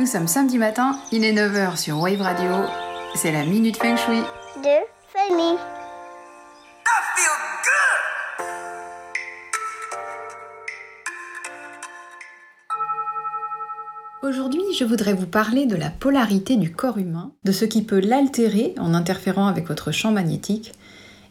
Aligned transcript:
Nous 0.00 0.06
sommes 0.06 0.28
samedi 0.28 0.56
matin, 0.56 0.98
il 1.12 1.24
est 1.24 1.34
9h 1.34 1.76
sur 1.76 2.00
Wave 2.00 2.22
Radio. 2.22 2.50
C'est 3.14 3.32
la 3.32 3.44
Minute 3.44 3.76
Feng 3.76 3.98
Shui. 3.98 4.22
de 4.62 4.78
Fanny. 5.12 5.58
Aujourd'hui, 14.22 14.62
je 14.74 14.84
voudrais 14.86 15.12
vous 15.12 15.26
parler 15.26 15.66
de 15.66 15.76
la 15.76 15.90
polarité 15.90 16.56
du 16.56 16.72
corps 16.72 16.96
humain, 16.96 17.32
de 17.44 17.52
ce 17.52 17.66
qui 17.66 17.82
peut 17.82 18.00
l'altérer 18.00 18.74
en 18.78 18.94
interférant 18.94 19.48
avec 19.48 19.68
votre 19.68 19.92
champ 19.92 20.12
magnétique, 20.12 20.72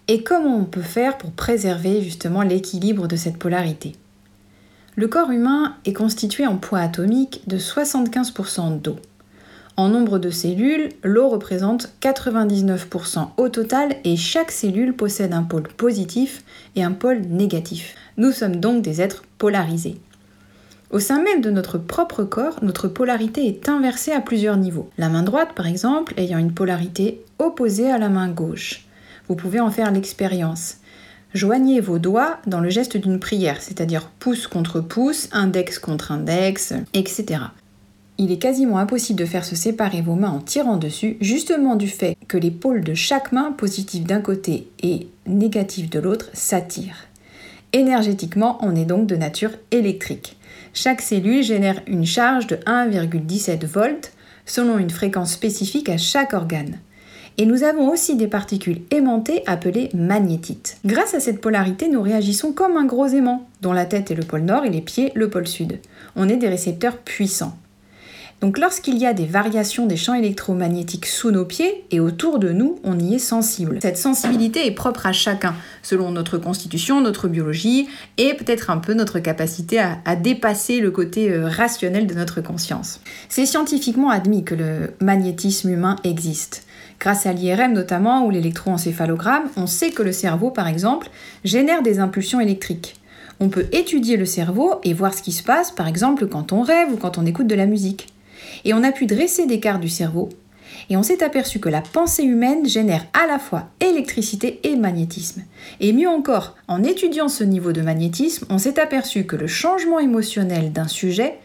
et 0.07 0.21
comment 0.21 0.55
on 0.55 0.65
peut 0.65 0.83
faire 0.83 1.17
pour 1.17 1.31
préserver 1.31 2.03
justement 2.03 2.43
l'équilibre 2.43 3.07
de 3.07 3.15
cette 3.15 3.39
polarité. 3.39 3.95
Le 4.95 5.07
corps 5.07 5.31
humain 5.31 5.75
est 5.85 5.93
constitué 5.93 6.45
en 6.47 6.57
poids 6.57 6.79
atomique 6.79 7.41
de 7.47 7.57
75% 7.57 8.81
d'eau. 8.81 8.97
En 9.77 9.87
nombre 9.87 10.19
de 10.19 10.29
cellules, 10.29 10.89
l'eau 11.03 11.29
représente 11.29 11.93
99% 12.01 13.29
au 13.37 13.47
total 13.47 13.95
et 14.03 14.17
chaque 14.17 14.51
cellule 14.51 14.93
possède 14.93 15.33
un 15.33 15.43
pôle 15.43 15.69
positif 15.69 16.43
et 16.75 16.83
un 16.83 16.91
pôle 16.91 17.21
négatif. 17.21 17.95
Nous 18.17 18.33
sommes 18.33 18.57
donc 18.57 18.81
des 18.81 18.99
êtres 18.99 19.23
polarisés. 19.37 20.01
Au 20.91 20.99
sein 20.99 21.21
même 21.21 21.39
de 21.39 21.51
notre 21.51 21.77
propre 21.77 22.23
corps, 22.23 22.59
notre 22.63 22.87
polarité 22.87 23.47
est 23.47 23.69
inversée 23.69 24.11
à 24.11 24.21
plusieurs 24.21 24.57
niveaux. 24.57 24.89
La 24.97 25.07
main 25.07 25.23
droite, 25.23 25.53
par 25.55 25.67
exemple, 25.67 26.13
ayant 26.17 26.39
une 26.39 26.53
polarité 26.53 27.21
opposée 27.37 27.89
à 27.89 27.99
la 27.99 28.09
main 28.09 28.27
gauche. 28.27 28.85
Vous 29.27 29.35
pouvez 29.35 29.59
en 29.59 29.69
faire 29.69 29.91
l'expérience. 29.91 30.77
Joignez 31.35 31.79
vos 31.79 31.99
doigts 31.99 32.39
dans 32.47 32.59
le 32.59 32.71
geste 32.71 32.97
d'une 32.97 33.19
prière, 33.19 33.61
c'est-à-dire 33.61 34.09
pouce 34.19 34.47
contre 34.47 34.81
pouce, 34.81 35.29
index 35.31 35.77
contre 35.77 36.11
index, 36.11 36.73
etc. 36.95 37.41
Il 38.17 38.31
est 38.31 38.39
quasiment 38.39 38.79
impossible 38.79 39.19
de 39.19 39.25
faire 39.25 39.45
se 39.45 39.55
séparer 39.55 40.01
vos 40.01 40.15
mains 40.15 40.31
en 40.31 40.39
tirant 40.39 40.77
dessus, 40.77 41.17
justement 41.21 41.75
du 41.75 41.87
fait 41.87 42.17
que 42.27 42.37
les 42.37 42.49
pôles 42.49 42.83
de 42.83 42.95
chaque 42.95 43.31
main, 43.31 43.51
positifs 43.51 44.05
d'un 44.05 44.21
côté 44.21 44.67
et 44.81 45.07
négatifs 45.27 45.91
de 45.91 45.99
l'autre, 45.99 46.29
s'attirent. 46.33 47.07
Énergétiquement, 47.73 48.57
on 48.61 48.75
est 48.75 48.85
donc 48.85 49.05
de 49.05 49.15
nature 49.15 49.51
électrique. 49.69 50.35
Chaque 50.73 51.01
cellule 51.01 51.43
génère 51.43 51.81
une 51.85 52.05
charge 52.05 52.47
de 52.47 52.55
1,17 52.55 53.65
volts 53.67 54.11
selon 54.47 54.79
une 54.79 54.89
fréquence 54.89 55.33
spécifique 55.33 55.89
à 55.89 55.97
chaque 55.97 56.33
organe. 56.33 56.79
Et 57.39 57.45
nous 57.45 57.63
avons 57.63 57.89
aussi 57.89 58.17
des 58.17 58.27
particules 58.27 58.81
aimantées 58.91 59.43
appelées 59.47 59.89
magnétites. 59.93 60.77
Grâce 60.85 61.13
à 61.13 61.21
cette 61.21 61.39
polarité, 61.39 61.87
nous 61.87 62.01
réagissons 62.01 62.51
comme 62.51 62.75
un 62.75 62.83
gros 62.83 63.07
aimant, 63.07 63.47
dont 63.61 63.71
la 63.71 63.85
tête 63.85 64.11
est 64.11 64.15
le 64.15 64.25
pôle 64.25 64.41
nord 64.41 64.65
et 64.65 64.69
les 64.69 64.81
pieds 64.81 65.13
le 65.15 65.29
pôle 65.29 65.47
sud. 65.47 65.79
On 66.17 66.27
est 66.27 66.35
des 66.35 66.49
récepteurs 66.49 66.97
puissants. 66.97 67.57
Donc 68.41 68.57
lorsqu'il 68.57 68.97
y 68.97 69.05
a 69.05 69.13
des 69.13 69.25
variations 69.25 69.85
des 69.85 69.95
champs 69.95 70.13
électromagnétiques 70.15 71.05
sous 71.05 71.31
nos 71.31 71.45
pieds 71.45 71.85
et 71.91 72.01
autour 72.01 72.39
de 72.39 72.49
nous, 72.49 72.77
on 72.83 72.99
y 72.99 73.15
est 73.15 73.19
sensible. 73.19 73.79
Cette 73.81 73.97
sensibilité 73.97 74.65
est 74.65 74.71
propre 74.71 75.05
à 75.05 75.13
chacun, 75.13 75.55
selon 75.81 76.11
notre 76.11 76.37
constitution, 76.37 76.99
notre 76.99 77.29
biologie 77.29 77.87
et 78.17 78.33
peut-être 78.33 78.69
un 78.69 78.77
peu 78.79 78.93
notre 78.93 79.19
capacité 79.19 79.79
à, 79.79 80.15
dépasser 80.17 80.81
le 80.81 80.91
côté 80.91 81.31
euh, 81.31 81.47
rationnel 81.47 82.05
de 82.05 82.13
notre 82.13 82.41
conscience. 82.41 82.99
C'est 83.29 83.45
scientifiquement 83.45 84.09
admis 84.09 84.43
que 84.43 84.55
le 84.55 84.91
magnétisme 84.99 85.69
humain 85.69 85.95
existe. 86.03 86.65
Grâce 86.99 87.25
à 87.25 87.33
l'IRM 87.33 87.73
notamment 87.73 88.25
ou 88.25 88.29
l'électroencéphalogramme, 88.29 89.49
on 89.55 89.67
sait 89.67 89.91
que 89.91 90.03
le 90.03 90.11
cerveau, 90.11 90.51
par 90.51 90.67
exemple, 90.67 91.09
génère 91.43 91.81
des 91.81 91.99
impulsions 91.99 92.39
électriques. 92.41 92.95
On 93.39 93.49
peut 93.49 93.67
étudier 93.71 94.17
le 94.17 94.25
cerveau 94.25 94.75
et 94.83 94.93
voir 94.93 95.13
ce 95.13 95.23
qui 95.23 95.31
se 95.31 95.43
passe, 95.43 95.71
par 95.71 95.87
exemple, 95.87 96.27
quand 96.27 96.51
on 96.51 96.61
rêve 96.61 96.91
ou 96.91 96.97
quand 96.97 97.17
on 97.17 97.25
écoute 97.25 97.47
de 97.47 97.55
la 97.55 97.65
musique 97.65 98.13
et 98.65 98.73
on 98.73 98.83
a 98.83 98.91
pu 98.91 99.05
dresser 99.05 99.45
des 99.45 99.59
cartes 99.59 99.81
du 99.81 99.89
cerveau, 99.89 100.29
et 100.89 100.97
on 100.97 101.03
s'est 101.03 101.23
aperçu 101.23 101.59
que 101.59 101.69
la 101.69 101.81
pensée 101.81 102.23
humaine 102.23 102.67
génère 102.67 103.05
à 103.13 103.27
la 103.27 103.39
fois 103.39 103.69
électricité 103.79 104.59
et 104.63 104.75
magnétisme. 104.75 105.43
Et 105.79 105.93
mieux 105.93 106.07
encore, 106.07 106.55
en 106.67 106.83
étudiant 106.83 107.27
ce 107.27 107.43
niveau 107.43 107.71
de 107.71 107.81
magnétisme, 107.81 108.45
on 108.49 108.57
s'est 108.57 108.79
aperçu 108.79 109.25
que 109.25 109.35
le 109.35 109.47
changement 109.47 109.99
émotionnel 109.99 110.71
d'un 110.71 110.87
sujet 110.87 111.39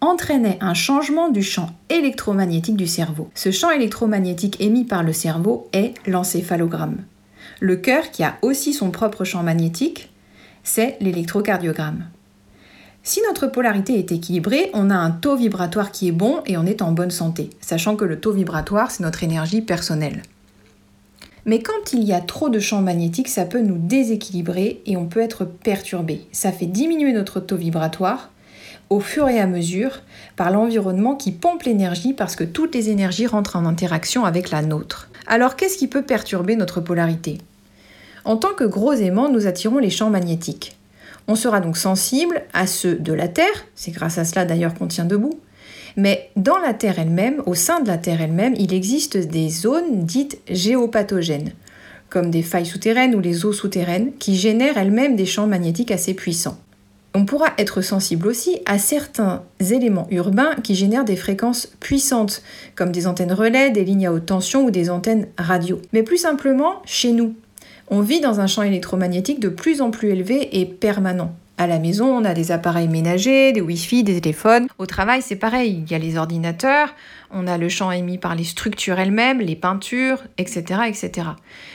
entraînait 0.00 0.58
un 0.60 0.74
changement 0.74 1.28
du 1.28 1.42
champ 1.42 1.70
électromagnétique 1.88 2.76
du 2.76 2.86
cerveau. 2.86 3.30
Ce 3.34 3.50
champ 3.50 3.70
électromagnétique 3.70 4.60
émis 4.60 4.84
par 4.84 5.02
le 5.02 5.12
cerveau 5.12 5.68
est 5.72 5.94
l'encéphalogramme. 6.06 6.98
Le 7.60 7.76
cœur, 7.76 8.10
qui 8.10 8.22
a 8.22 8.36
aussi 8.42 8.72
son 8.72 8.90
propre 8.90 9.24
champ 9.24 9.42
magnétique, 9.42 10.10
c'est 10.62 10.96
l'électrocardiogramme. 11.00 12.04
Si 13.02 13.20
notre 13.26 13.46
polarité 13.46 13.98
est 13.98 14.12
équilibrée, 14.12 14.70
on 14.74 14.90
a 14.90 14.94
un 14.94 15.10
taux 15.10 15.36
vibratoire 15.36 15.90
qui 15.90 16.08
est 16.08 16.12
bon 16.12 16.42
et 16.46 16.56
on 16.56 16.66
est 16.66 16.82
en 16.82 16.92
bonne 16.92 17.10
santé, 17.10 17.50
sachant 17.60 17.96
que 17.96 18.04
le 18.04 18.20
taux 18.20 18.32
vibratoire, 18.32 18.90
c'est 18.90 19.02
notre 19.02 19.24
énergie 19.24 19.62
personnelle. 19.62 20.22
Mais 21.46 21.62
quand 21.62 21.94
il 21.94 22.02
y 22.02 22.12
a 22.12 22.20
trop 22.20 22.50
de 22.50 22.58
champs 22.58 22.82
magnétiques, 22.82 23.28
ça 23.28 23.46
peut 23.46 23.62
nous 23.62 23.78
déséquilibrer 23.78 24.82
et 24.84 24.98
on 24.98 25.06
peut 25.06 25.20
être 25.20 25.46
perturbé. 25.46 26.26
Ça 26.30 26.52
fait 26.52 26.66
diminuer 26.66 27.12
notre 27.12 27.40
taux 27.40 27.56
vibratoire 27.56 28.30
au 28.90 29.00
fur 29.00 29.28
et 29.28 29.40
à 29.40 29.46
mesure 29.46 30.00
par 30.36 30.50
l'environnement 30.50 31.14
qui 31.14 31.32
pompe 31.32 31.64
l'énergie 31.64 32.14
parce 32.14 32.36
que 32.36 32.44
toutes 32.44 32.74
les 32.74 32.90
énergies 32.90 33.26
rentrent 33.26 33.56
en 33.56 33.66
interaction 33.66 34.24
avec 34.24 34.50
la 34.50 34.62
nôtre. 34.62 35.10
Alors 35.26 35.56
qu'est-ce 35.56 35.76
qui 35.76 35.88
peut 35.88 36.02
perturber 36.02 36.56
notre 36.56 36.80
polarité? 36.80 37.38
En 38.24 38.36
tant 38.36 38.54
que 38.54 38.64
gros 38.64 38.94
aimants, 38.94 39.30
nous 39.30 39.46
attirons 39.46 39.78
les 39.78 39.90
champs 39.90 40.10
magnétiques. 40.10 40.76
On 41.26 41.34
sera 41.34 41.60
donc 41.60 41.76
sensible 41.76 42.42
à 42.54 42.66
ceux 42.66 42.94
de 42.94 43.12
la 43.12 43.28
Terre, 43.28 43.66
c'est 43.74 43.90
grâce 43.90 44.18
à 44.18 44.24
cela 44.24 44.44
d'ailleurs 44.44 44.74
qu'on 44.74 44.86
tient 44.86 45.04
debout, 45.04 45.38
mais 45.96 46.30
dans 46.36 46.58
la 46.58 46.72
Terre 46.72 46.98
elle-même, 46.98 47.42
au 47.44 47.54
sein 47.54 47.80
de 47.80 47.88
la 47.88 47.98
Terre 47.98 48.22
elle-même, 48.22 48.54
il 48.58 48.72
existe 48.72 49.16
des 49.16 49.50
zones 49.50 50.04
dites 50.04 50.40
géopathogènes, 50.48 51.52
comme 52.08 52.30
des 52.30 52.42
failles 52.42 52.66
souterraines 52.66 53.14
ou 53.14 53.20
les 53.20 53.44
eaux 53.44 53.52
souterraines, 53.52 54.12
qui 54.18 54.36
génèrent 54.36 54.78
elles-mêmes 54.78 55.16
des 55.16 55.26
champs 55.26 55.46
magnétiques 55.46 55.90
assez 55.90 56.14
puissants. 56.14 56.58
On 57.14 57.24
pourra 57.24 57.48
être 57.58 57.80
sensible 57.80 58.28
aussi 58.28 58.60
à 58.66 58.78
certains 58.78 59.42
éléments 59.60 60.06
urbains 60.10 60.54
qui 60.62 60.74
génèrent 60.74 61.04
des 61.04 61.16
fréquences 61.16 61.66
puissantes, 61.80 62.42
comme 62.76 62.92
des 62.92 63.06
antennes 63.06 63.32
relais, 63.32 63.70
des 63.70 63.84
lignes 63.84 64.06
à 64.06 64.12
haute 64.12 64.26
tension 64.26 64.64
ou 64.64 64.70
des 64.70 64.90
antennes 64.90 65.26
radio. 65.38 65.80
Mais 65.92 66.02
plus 66.02 66.18
simplement, 66.18 66.82
chez 66.84 67.12
nous, 67.12 67.34
on 67.88 68.02
vit 68.02 68.20
dans 68.20 68.40
un 68.40 68.46
champ 68.46 68.62
électromagnétique 68.62 69.40
de 69.40 69.48
plus 69.48 69.80
en 69.80 69.90
plus 69.90 70.10
élevé 70.10 70.60
et 70.60 70.66
permanent. 70.66 71.34
À 71.60 71.66
la 71.66 71.80
maison, 71.80 72.06
on 72.16 72.24
a 72.24 72.34
des 72.34 72.52
appareils 72.52 72.86
ménagers, 72.86 73.50
des 73.50 73.60
Wi-Fi, 73.60 74.04
des 74.04 74.20
téléphones. 74.20 74.68
Au 74.78 74.86
travail, 74.86 75.22
c'est 75.22 75.34
pareil. 75.34 75.82
Il 75.84 75.90
y 75.90 75.94
a 75.96 75.98
les 75.98 76.16
ordinateurs, 76.16 76.94
on 77.32 77.48
a 77.48 77.58
le 77.58 77.68
champ 77.68 77.90
émis 77.90 78.16
par 78.16 78.36
les 78.36 78.44
structures 78.44 79.00
elles-mêmes, 79.00 79.40
les 79.40 79.56
peintures, 79.56 80.22
etc., 80.38 80.82
etc. 80.86 81.30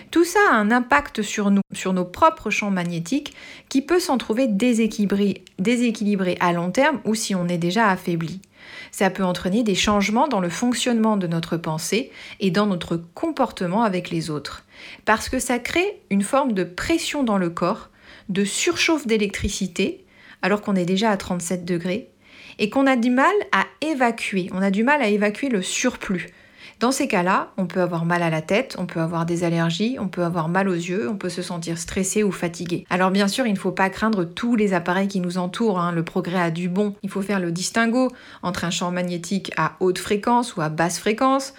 Tout 0.09 0.23
ça 0.23 0.39
a 0.49 0.55
un 0.55 0.71
impact 0.71 1.21
sur 1.21 1.51
nous, 1.51 1.63
sur 1.73 1.91
nos 1.91 2.05
propres 2.05 2.49
champs 2.49 2.71
magnétiques, 2.71 3.33
qui 3.67 3.81
peut 3.81 3.99
s'en 3.99 4.17
trouver 4.17 4.47
déséquilibré, 4.47 5.43
déséquilibré 5.59 6.37
à 6.39 6.53
long 6.53 6.71
terme 6.71 7.01
ou 7.03 7.13
si 7.13 7.35
on 7.35 7.49
est 7.49 7.57
déjà 7.57 7.89
affaibli. 7.89 8.39
Ça 8.91 9.09
peut 9.09 9.25
entraîner 9.25 9.63
des 9.63 9.75
changements 9.75 10.29
dans 10.29 10.39
le 10.39 10.47
fonctionnement 10.47 11.17
de 11.17 11.27
notre 11.27 11.57
pensée 11.57 12.09
et 12.39 12.51
dans 12.51 12.67
notre 12.67 12.95
comportement 12.95 13.83
avec 13.83 14.11
les 14.11 14.29
autres. 14.29 14.63
Parce 15.03 15.27
que 15.27 15.39
ça 15.39 15.59
crée 15.59 15.99
une 16.09 16.21
forme 16.21 16.53
de 16.53 16.63
pression 16.63 17.25
dans 17.25 17.37
le 17.37 17.49
corps, 17.49 17.89
de 18.29 18.45
surchauffe 18.45 19.07
d'électricité, 19.07 20.05
alors 20.41 20.61
qu'on 20.61 20.75
est 20.75 20.85
déjà 20.85 21.11
à 21.11 21.17
37 21.17 21.65
degrés, 21.65 22.09
et 22.59 22.69
qu'on 22.69 22.87
a 22.87 22.95
du 22.95 23.09
mal 23.09 23.33
à 23.51 23.65
évacuer. 23.81 24.49
On 24.53 24.61
a 24.61 24.71
du 24.71 24.83
mal 24.83 25.01
à 25.01 25.07
évacuer 25.07 25.49
le 25.49 25.61
surplus. 25.61 26.29
Dans 26.79 26.91
ces 26.91 27.07
cas-là, 27.07 27.53
on 27.57 27.65
peut 27.65 27.79
avoir 27.79 28.03
mal 28.03 28.23
à 28.23 28.29
la 28.29 28.41
tête, 28.41 28.75
on 28.77 28.85
peut 28.85 28.99
avoir 28.99 29.25
des 29.25 29.45
allergies, 29.45 29.95
on 29.99 30.09
peut 30.09 30.23
avoir 30.23 30.49
mal 30.49 30.67
aux 30.67 30.73
yeux, 30.73 31.09
on 31.09 31.15
peut 31.15 31.29
se 31.29 31.41
sentir 31.41 31.77
stressé 31.77 32.23
ou 32.23 32.31
fatigué. 32.31 32.85
Alors 32.89 33.09
bien 33.09 33.29
sûr, 33.29 33.47
il 33.47 33.53
ne 33.53 33.57
faut 33.57 33.71
pas 33.71 33.89
craindre 33.89 34.25
tous 34.25 34.57
les 34.57 34.73
appareils 34.73 35.07
qui 35.07 35.21
nous 35.21 35.37
entourent, 35.37 35.79
hein. 35.79 35.93
le 35.93 36.03
progrès 36.03 36.41
a 36.41 36.51
du 36.51 36.67
bon. 36.67 36.95
Il 37.01 37.09
faut 37.09 37.21
faire 37.21 37.39
le 37.39 37.53
distinguo 37.53 38.09
entre 38.41 38.65
un 38.65 38.69
champ 38.69 38.91
magnétique 38.91 39.53
à 39.55 39.77
haute 39.79 39.97
fréquence 39.97 40.57
ou 40.57 40.61
à 40.61 40.67
basse 40.67 40.99
fréquence, 40.99 41.53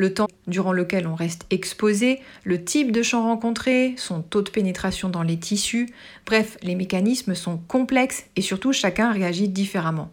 le 0.00 0.14
temps 0.14 0.28
durant 0.46 0.72
lequel 0.72 1.06
on 1.06 1.14
reste 1.14 1.46
exposé, 1.50 2.20
le 2.44 2.64
type 2.64 2.90
de 2.90 3.02
champ 3.02 3.22
rencontré, 3.22 3.94
son 3.98 4.22
taux 4.22 4.42
de 4.42 4.50
pénétration 4.50 5.10
dans 5.10 5.22
les 5.22 5.38
tissus, 5.38 5.90
bref, 6.26 6.56
les 6.62 6.74
mécanismes 6.74 7.34
sont 7.34 7.58
complexes 7.58 8.24
et 8.34 8.40
surtout 8.40 8.72
chacun 8.72 9.12
réagit 9.12 9.48
différemment. 9.48 10.10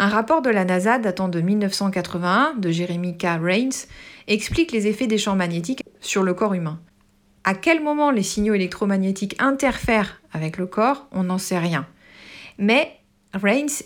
Un 0.00 0.08
rapport 0.08 0.42
de 0.42 0.50
la 0.50 0.64
NASA 0.64 0.98
datant 0.98 1.28
de 1.28 1.40
1981 1.40 2.54
de 2.58 2.70
Jeremy 2.70 3.16
K. 3.16 3.26
Rains 3.40 3.86
explique 4.26 4.72
les 4.72 4.88
effets 4.88 5.06
des 5.06 5.18
champs 5.18 5.36
magnétiques 5.36 5.84
sur 6.00 6.24
le 6.24 6.34
corps 6.34 6.54
humain. 6.54 6.80
À 7.44 7.54
quel 7.54 7.82
moment 7.82 8.10
les 8.10 8.22
signaux 8.22 8.54
électromagnétiques 8.54 9.36
interfèrent 9.38 10.20
avec 10.32 10.56
le 10.56 10.66
corps, 10.66 11.06
on 11.12 11.24
n'en 11.24 11.38
sait 11.38 11.58
rien. 11.58 11.86
Mais 12.58 12.98
Rains 13.34 13.84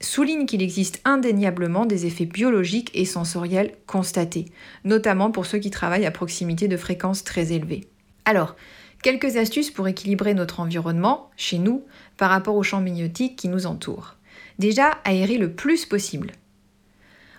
souligne 0.00 0.46
qu'il 0.46 0.62
existe 0.62 1.00
indéniablement 1.04 1.86
des 1.86 2.06
effets 2.06 2.24
biologiques 2.24 2.90
et 2.94 3.04
sensoriels 3.04 3.74
constatés, 3.86 4.46
notamment 4.84 5.30
pour 5.30 5.46
ceux 5.46 5.58
qui 5.58 5.70
travaillent 5.70 6.06
à 6.06 6.10
proximité 6.10 6.68
de 6.68 6.76
fréquences 6.76 7.24
très 7.24 7.52
élevées. 7.52 7.86
Alors, 8.24 8.56
quelques 9.02 9.36
astuces 9.36 9.70
pour 9.70 9.88
équilibrer 9.88 10.34
notre 10.34 10.60
environnement, 10.60 11.30
chez 11.36 11.58
nous, 11.58 11.84
par 12.16 12.30
rapport 12.30 12.56
aux 12.56 12.62
champs 12.62 12.80
magnétiques 12.80 13.36
qui 13.36 13.48
nous 13.48 13.66
entourent. 13.66 14.16
Déjà, 14.58 14.98
aérer 15.04 15.38
le 15.38 15.52
plus 15.52 15.86
possible. 15.86 16.32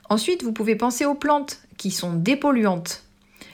Ensuite, 0.09 0.43
vous 0.43 0.53
pouvez 0.53 0.75
penser 0.75 1.05
aux 1.05 1.15
plantes 1.15 1.61
qui 1.77 1.91
sont 1.91 2.13
dépolluantes. 2.13 3.03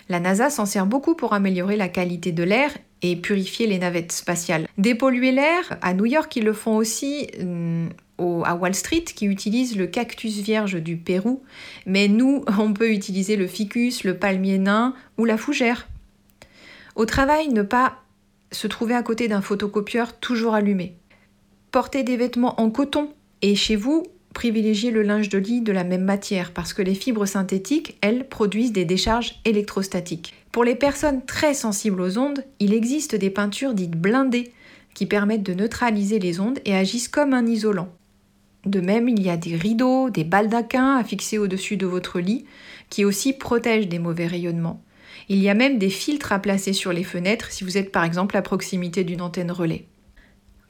La 0.09 0.19
NASA 0.19 0.49
s'en 0.49 0.65
sert 0.65 0.85
beaucoup 0.85 1.15
pour 1.15 1.33
améliorer 1.33 1.75
la 1.75 1.89
qualité 1.89 2.31
de 2.31 2.43
l'air 2.43 2.71
et 3.01 3.15
purifier 3.15 3.67
les 3.67 3.77
navettes 3.77 4.11
spatiales. 4.11 4.67
Dépolluer 4.77 5.31
l'air, 5.31 5.77
à 5.81 5.93
New 5.93 6.05
York, 6.05 6.35
ils 6.35 6.45
le 6.45 6.53
font 6.53 6.77
aussi 6.77 7.27
à 8.19 8.55
Wall 8.55 8.73
Street 8.73 9.03
qui 9.03 9.25
utilisent 9.25 9.77
le 9.77 9.87
cactus 9.87 10.37
vierge 10.37 10.81
du 10.81 10.97
Pérou, 10.97 11.43
mais 11.85 12.07
nous, 12.07 12.43
on 12.59 12.73
peut 12.73 12.91
utiliser 12.91 13.35
le 13.35 13.47
ficus, 13.47 14.03
le 14.03 14.17
palmier 14.17 14.57
nain 14.57 14.93
ou 15.17 15.25
la 15.25 15.37
fougère. 15.37 15.87
Au 16.95 17.05
travail, 17.05 17.49
ne 17.49 17.61
pas 17.61 17.99
se 18.51 18.67
trouver 18.67 18.95
à 18.95 19.03
côté 19.03 19.27
d'un 19.27 19.41
photocopieur 19.41 20.19
toujours 20.19 20.55
allumé. 20.55 20.95
Porter 21.71 22.03
des 22.03 22.17
vêtements 22.17 22.59
en 22.59 22.69
coton 22.69 23.09
et 23.41 23.55
chez 23.55 23.75
vous, 23.75 24.03
privilégier 24.33 24.91
le 24.91 25.03
linge 25.03 25.29
de 25.29 25.37
lit 25.37 25.61
de 25.61 25.71
la 25.71 25.83
même 25.83 26.03
matière 26.03 26.53
parce 26.53 26.73
que 26.73 26.81
les 26.81 26.95
fibres 26.95 27.25
synthétiques, 27.25 27.97
elles, 28.01 28.27
produisent 28.27 28.71
des 28.71 28.85
décharges 28.85 29.35
électrostatiques. 29.45 30.33
Pour 30.51 30.63
les 30.63 30.75
personnes 30.75 31.25
très 31.25 31.53
sensibles 31.53 32.01
aux 32.01 32.17
ondes, 32.17 32.43
il 32.59 32.73
existe 32.73 33.15
des 33.15 33.29
peintures 33.29 33.73
dites 33.73 33.91
blindées 33.91 34.51
qui 34.93 35.05
permettent 35.05 35.43
de 35.43 35.53
neutraliser 35.53 36.17
les 36.17 36.39
ondes 36.39 36.59
et 36.65 36.75
agissent 36.75 37.09
comme 37.09 37.33
un 37.33 37.45
isolant. 37.45 37.89
De 38.65 38.81
même, 38.81 39.07
il 39.07 39.21
y 39.21 39.29
a 39.29 39.37
des 39.37 39.55
rideaux, 39.55 40.09
des 40.09 40.23
baldaquins 40.23 40.97
à 40.97 41.03
fixer 41.03 41.37
au-dessus 41.37 41.77
de 41.77 41.85
votre 41.85 42.19
lit 42.19 42.45
qui 42.89 43.05
aussi 43.05 43.33
protègent 43.33 43.87
des 43.87 43.99
mauvais 43.99 44.27
rayonnements. 44.27 44.83
Il 45.29 45.39
y 45.39 45.49
a 45.49 45.53
même 45.53 45.77
des 45.77 45.89
filtres 45.89 46.31
à 46.31 46.39
placer 46.39 46.73
sur 46.73 46.93
les 46.93 47.03
fenêtres 47.03 47.51
si 47.51 47.63
vous 47.63 47.77
êtes 47.77 47.91
par 47.91 48.03
exemple 48.03 48.37
à 48.37 48.41
proximité 48.41 49.03
d'une 49.03 49.21
antenne 49.21 49.51
relais. 49.51 49.85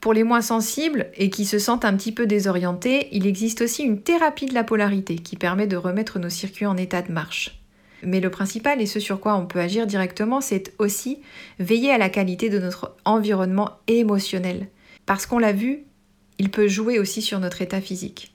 Pour 0.01 0.13
les 0.13 0.23
moins 0.23 0.41
sensibles 0.41 1.07
et 1.15 1.29
qui 1.29 1.45
se 1.45 1.59
sentent 1.59 1.85
un 1.85 1.95
petit 1.95 2.11
peu 2.11 2.27
désorientés, 2.27 3.07
il 3.11 3.25
existe 3.25 3.61
aussi 3.61 3.83
une 3.83 4.01
thérapie 4.01 4.45
de 4.45 4.53
la 4.53 4.63
polarité 4.63 5.15
qui 5.15 5.35
permet 5.35 5.67
de 5.67 5.75
remettre 5.75 6.19
nos 6.19 6.29
circuits 6.29 6.65
en 6.65 6.77
état 6.77 7.01
de 7.01 7.11
marche. 7.11 7.59
Mais 8.03 8.19
le 8.19 8.29
principal 8.29 8.79
et 8.79 8.85
ce 8.85 8.99
sur 8.99 9.19
quoi 9.19 9.35
on 9.35 9.47
peut 9.47 9.59
agir 9.59 9.87
directement, 9.87 10.39
c'est 10.39 10.73
aussi 10.77 11.19
veiller 11.59 11.91
à 11.91 11.97
la 11.97 12.09
qualité 12.09 12.49
de 12.49 12.59
notre 12.59 12.95
environnement 13.05 13.71
émotionnel. 13.87 14.67
Parce 15.07 15.25
qu'on 15.25 15.39
l'a 15.39 15.51
vu, 15.51 15.86
il 16.39 16.49
peut 16.49 16.67
jouer 16.67 16.99
aussi 16.99 17.21
sur 17.21 17.39
notre 17.39 17.61
état 17.61 17.81
physique. 17.81 18.33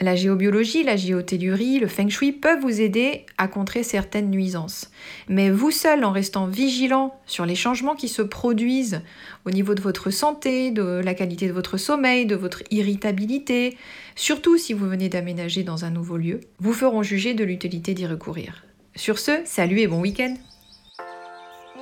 La 0.00 0.16
géobiologie, 0.16 0.82
la 0.82 0.96
géotellurie, 0.96 1.78
le 1.78 1.86
feng 1.86 2.08
shui 2.08 2.32
peuvent 2.32 2.60
vous 2.60 2.80
aider 2.80 3.26
à 3.38 3.46
contrer 3.46 3.84
certaines 3.84 4.28
nuisances. 4.28 4.90
Mais 5.28 5.50
vous 5.50 5.70
seul, 5.70 6.04
en 6.04 6.10
restant 6.10 6.46
vigilant 6.46 7.14
sur 7.26 7.46
les 7.46 7.54
changements 7.54 7.94
qui 7.94 8.08
se 8.08 8.20
produisent 8.20 9.02
au 9.44 9.50
niveau 9.50 9.74
de 9.74 9.80
votre 9.80 10.10
santé, 10.10 10.72
de 10.72 11.00
la 11.02 11.14
qualité 11.14 11.46
de 11.46 11.52
votre 11.52 11.76
sommeil, 11.76 12.26
de 12.26 12.34
votre 12.34 12.64
irritabilité, 12.72 13.78
surtout 14.16 14.58
si 14.58 14.72
vous 14.72 14.88
venez 14.88 15.08
d'aménager 15.08 15.62
dans 15.62 15.84
un 15.84 15.90
nouveau 15.90 16.16
lieu, 16.16 16.40
vous 16.58 16.72
feront 16.72 17.04
juger 17.04 17.34
de 17.34 17.44
l'utilité 17.44 17.94
d'y 17.94 18.06
recourir. 18.06 18.64
Sur 18.96 19.20
ce, 19.20 19.42
salut 19.44 19.78
et 19.78 19.86
bon 19.86 20.00
week-end 20.00 20.34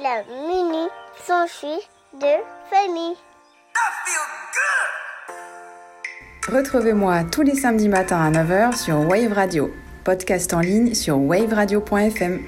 La 0.02 0.22
mini 0.48 0.88
de 2.20 2.36
famille. 2.70 3.16
Retrouvez-moi 6.48 7.22
tous 7.30 7.42
les 7.42 7.54
samedis 7.54 7.88
matins 7.88 8.20
à 8.20 8.30
9h 8.32 8.76
sur 8.76 8.98
Wave 9.08 9.32
Radio, 9.32 9.72
podcast 10.02 10.52
en 10.52 10.58
ligne 10.58 10.92
sur 10.92 11.20
waveradio.fm. 11.20 12.40